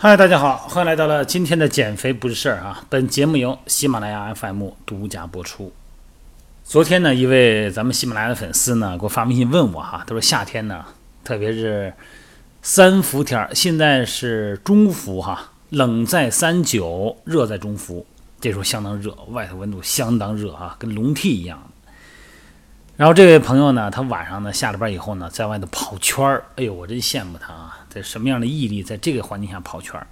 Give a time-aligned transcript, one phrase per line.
[0.00, 2.84] 嗨，大家好，欢迎来到了今天的减肥不是事儿啊！
[2.88, 5.72] 本节目由喜马拉雅 FM 独家播出。
[6.62, 10.84] 昨天呢，一位咱们喜马拉雅的粉丝呢，给我发微信问我哈，他说夏天呢，
[11.24, 11.92] 特别是
[12.62, 18.06] 三伏天儿，现在是中伏哈，冷在三九，热在中伏，
[18.40, 21.60] 这时候相当热，外头温度相当热哈，跟笼屉一样。
[22.96, 26.44] 然后这位朋友呢，他晚上呢下了班以后呢，在外头跑圈儿。
[26.54, 27.86] 哎呦，我真羡慕他啊！
[28.02, 30.06] 什么样的毅力，在这个环境下跑圈儿？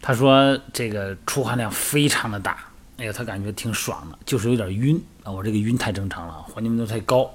[0.00, 2.58] 他说这个出汗量非常的大，
[2.98, 5.32] 哎呀，他感觉挺爽的，就是有点晕啊。
[5.32, 7.30] 我这个晕太正常了，环境温度太高。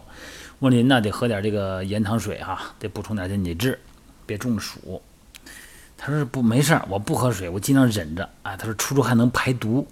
[0.60, 3.80] 我说您呢得喝点这个盐糖水哈，得补充点电解质，
[4.26, 5.02] 别中暑。
[5.98, 8.56] 他说不没事儿，我不喝水，我尽量忍着啊。
[8.56, 9.88] 他说出出汗能排毒。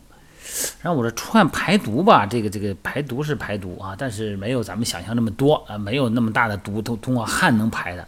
[0.81, 8.07] 然后我说出汗排毒吧，这个这个排毒是排毒啊，但是没有咱们想象那么多啊，没有那么大的毒都通过汗能排的。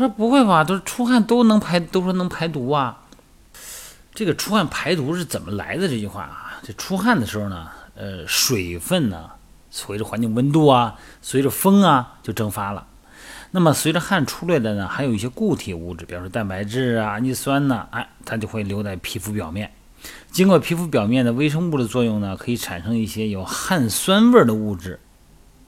[0.00, 2.98] 说不会吧，都是出汗都能排，都说能排毒啊。
[4.12, 5.86] 这个出汗排毒是怎么来的？
[5.86, 9.30] 这句话啊，这出汗的时候呢，呃，水分呢
[9.70, 12.86] 随着环境温度啊，随着风啊就蒸发了。
[13.52, 19.70] 那么随着汗出来的呢，还有一些固体物质，比如说蛋白质啊、氨基酸呢，哎，它就会留在皮肤表面。
[20.30, 24.98] 经过皮肤表面的微生物的作用呢，可以产生一些有汗酸味的物质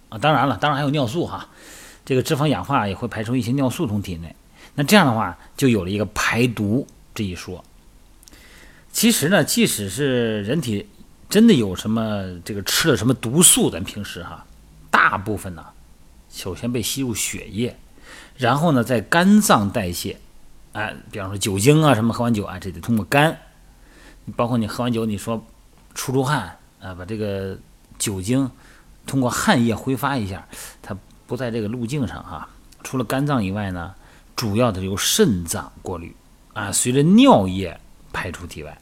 [0.08, 0.18] 啊。
[0.18, 1.48] 当然了，当然还有尿素哈。
[2.04, 4.34] 这个脂肪氧化也会排出一些尿素从体内。
[4.74, 7.64] 那这样的话，就有了一个排毒这一说。
[8.90, 10.86] 其实呢，即使是人体
[11.28, 14.44] 真的有什么这个吃了什么毒素，咱平时哈，
[14.90, 15.64] 大部分呢，
[16.30, 17.76] 首先被吸入血液，
[18.36, 20.18] 然后呢在肝脏代谢。
[20.72, 23.38] 哎，比方说酒精啊，什么喝完酒啊，这得通过肝。
[24.36, 25.44] 包括你喝完酒，你说
[25.94, 27.58] 出出汗啊，把这个
[27.98, 28.50] 酒精
[29.06, 30.46] 通过汗液挥发一下，
[30.80, 32.48] 它不在这个路径上哈。
[32.82, 33.94] 除了肝脏以外呢，
[34.34, 36.14] 主要的由肾脏过滤
[36.52, 37.78] 啊，随着尿液
[38.12, 38.78] 排出体外。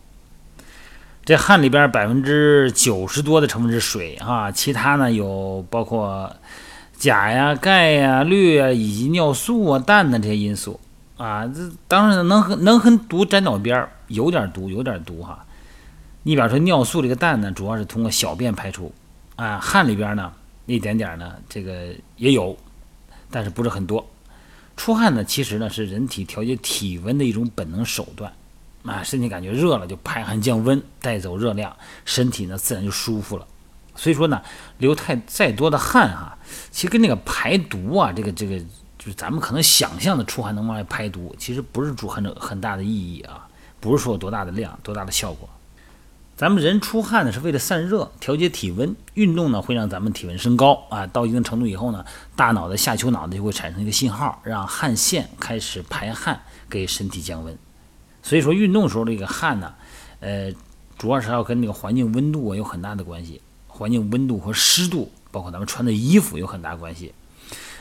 [1.24, 6.34] 这汗里边百分之九十多的成分是水哈，其他呢有包括
[6.96, 10.80] 钾呀、钙呀、氯啊，以及尿素啊、氮的这些因素
[11.16, 11.46] 啊。
[11.46, 13.92] 这当然能和能和毒沾到边儿。
[14.08, 15.46] 有点毒，有点毒哈。
[16.24, 18.92] 你比方说尿素这个氮呢，主要是通过小便排出，
[19.36, 20.32] 啊，汗里边呢
[20.74, 22.56] 一点点呢，这个也有，
[23.30, 24.08] 但是不是很多。
[24.76, 28.32] 出汗呢，其实呢是人体调节体温的一种本能手段，
[28.84, 33.46] 啊，身体感觉热了就排汗降温，带走热量，身体呢自然就舒服了。
[33.94, 34.40] 所以说呢，
[34.78, 36.38] 流太再多的汗哈，
[36.70, 38.58] 其实跟那个排毒啊，这个这个
[38.98, 43.46] 就是咱们可能想象的出汗能往外排毒，其实不是主很很大的意义啊。
[43.80, 45.48] 不是说有多大的量，多大的效果。
[46.40, 48.96] 咱们人出汗呢，是为了散热、调节体温。
[49.12, 51.06] 运动呢，会让咱们体温升高啊。
[51.06, 52.02] 到一定程度以后呢，
[52.34, 56.40] 大脑的下丘脑呢就会产生一个信号，让汗腺开始排汗，
[56.70, 57.54] 给身体降温。
[58.22, 59.74] 所以说，运动时候这个汗呢，
[60.20, 60.50] 呃，
[60.96, 63.42] 主要是要跟那个环境温度啊有很大的关系。
[63.66, 67.12] 环境温度和湿度，包括咱们穿的衣服有很大关系。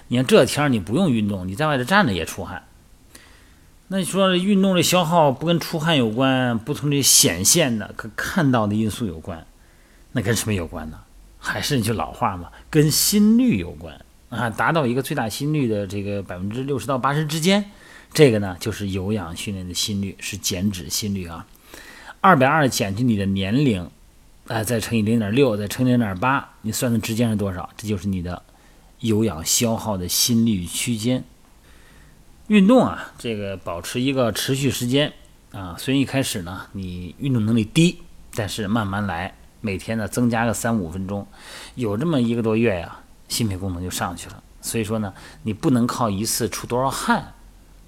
[0.09, 2.61] 你看这天儿你不用运动，你在外头站着也出汗。
[3.91, 9.45] 那你说运动的消耗不跟出汗有关，不从这显现的、可看到的因素有关，
[10.11, 10.99] 那跟什么有关呢？
[11.39, 13.99] 还是那句老话嘛，跟心率有关
[14.29, 14.47] 啊！
[14.47, 17.65] 达到一个最大心率的这个百分之六十到八十之间，
[18.13, 21.47] 这个呢就是有氧训练的心率，是减脂心率啊。
[22.21, 23.89] 二百二减去你的年龄，
[24.47, 27.67] 啊，再乘以零点六，再乘零点八，你算的之间是多少？
[27.75, 28.43] 这就是你的
[28.99, 31.23] 有氧消耗的心率区间。
[32.49, 35.13] 运动啊，这个保持一个持续时间
[35.51, 38.01] 啊，虽然一开始呢你运动能力低，
[38.33, 41.27] 但是慢慢来，每天呢增加个三五分钟，
[41.75, 44.41] 有这么一个多月呀，心肺功能就上去了。
[44.61, 47.33] 所以说呢，你不能靠一次出多少汗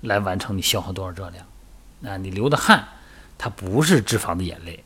[0.01, 2.87] 来完成你消耗多少热量，啊，你流的汗
[3.39, 4.83] 它不是脂肪的眼泪。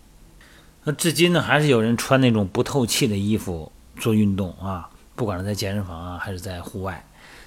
[0.85, 7.05] 那至今呢，还是有人穿那种不透气的衣服做运动啊，不管是在健身房啊，还是在户外。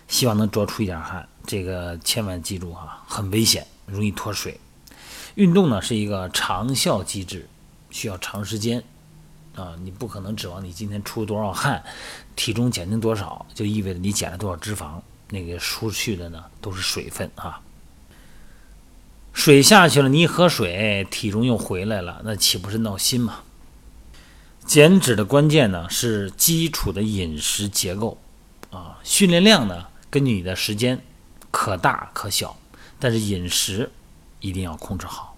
[0.09, 4.59] 希望能多出一点汗，这个千万记住哈，很危险，容易脱水。
[5.35, 7.47] 运动呢是一个长效机制，
[7.91, 8.83] 需要长时间
[9.55, 11.85] 啊，你不可能指望你今天出多少汗，
[12.35, 17.61] 体重减轻多少，就意味着你减了多少脂肪，那个出去的呢都是水分啊。
[19.35, 23.41] 水下去了，你一喝水，体重又回来了，那岂不是闹心吗？
[24.65, 28.19] 减脂的关键呢是基础的饮食结构
[28.71, 29.87] 啊，训练量呢。
[30.11, 31.01] 根据你的时间，
[31.51, 32.57] 可大可小，
[32.99, 33.91] 但是饮食
[34.41, 35.38] 一定要控制好。